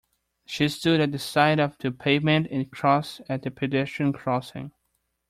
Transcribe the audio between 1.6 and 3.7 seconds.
the pavement, and crossed at the